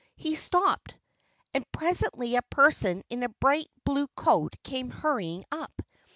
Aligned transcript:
He 0.15 0.35
stopped. 0.35 0.95
And 1.53 1.63
presently 1.71 2.35
a 2.35 2.41
person 2.41 3.03
in 3.11 3.21
a 3.21 3.29
bright 3.29 3.69
blue 3.85 4.07
coat 4.15 4.55
came 4.63 4.89
hurrying 4.89 5.45
up. 5.51 5.79